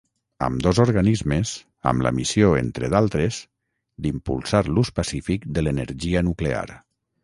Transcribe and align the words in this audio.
Ambdós 0.45 0.79
organismes 0.83 1.51
amb 1.91 2.07
la 2.07 2.13
missió, 2.21 2.49
entre 2.63 2.91
d'altres, 2.95 3.41
d'impulsar 4.07 4.67
l'ús 4.75 4.95
pacífic 5.01 5.51
de 5.59 5.69
l'energia 5.69 6.31
nuclear. 6.31 6.69